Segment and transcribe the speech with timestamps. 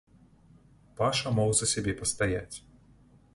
[1.01, 2.57] Паша мог за сябе пастаяць.